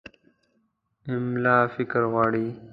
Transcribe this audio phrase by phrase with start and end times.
[1.13, 2.47] املا فکر غواړي.